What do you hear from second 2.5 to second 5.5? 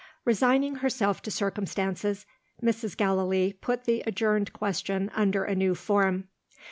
Mrs. Gallilee put the adjourned question under